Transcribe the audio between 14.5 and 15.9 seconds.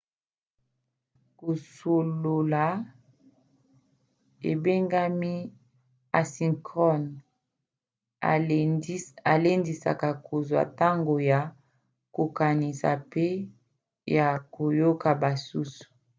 koyoka basusu